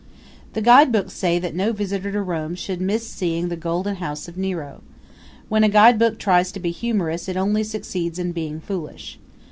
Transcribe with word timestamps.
The 0.53 0.63
guidebooks 0.63 1.13
say 1.13 1.37
that 1.37 1.53
no 1.53 1.73
visitor 1.73 2.11
to 2.11 2.23
Rome 2.23 2.55
should 2.55 2.81
miss 2.81 3.05
seeing 3.07 3.49
the 3.49 3.55
Golden 3.55 3.97
House 3.97 4.27
of 4.27 4.35
Nero. 4.35 4.81
When 5.47 5.63
a 5.63 5.69
guidebook 5.69 6.17
tries 6.17 6.51
to 6.53 6.59
be 6.59 6.71
humorous 6.71 7.29
it 7.29 7.37
only 7.37 7.63
succeeds 7.63 8.17
in 8.17 8.31
being 8.31 8.59
foolish. 8.61 9.19